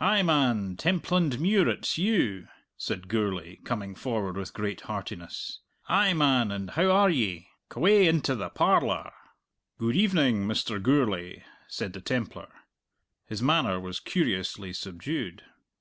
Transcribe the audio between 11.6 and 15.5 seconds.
said the Templar. His manner was curiously subdued.